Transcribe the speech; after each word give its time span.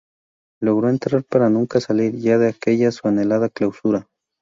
Logró 0.61 0.89
entrar 0.89 1.23
para 1.23 1.51
nunca 1.51 1.79
salir 1.79 2.15
ya 2.17 2.39
de 2.39 2.47
aquella 2.47 2.91
su 2.91 3.07
anhelada 3.07 3.49
clausura. 3.49 4.07